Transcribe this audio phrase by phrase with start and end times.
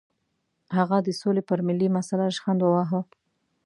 [0.77, 2.99] هغه د سولې پر ملي مسله ریشخند وواهه.